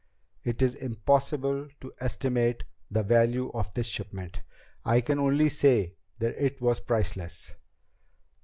It 0.43 0.63
is 0.63 0.73
impossible 0.73 1.67
to 1.79 1.93
estimate 1.99 2.63
the 2.89 3.03
value 3.03 3.51
of 3.53 3.71
this 3.75 3.85
shipment. 3.85 4.41
I 4.83 4.99
can 5.01 5.19
only 5.19 5.47
say 5.49 5.93
that 6.17 6.43
it 6.43 6.59
was 6.59 6.79
priceless." 6.79 7.53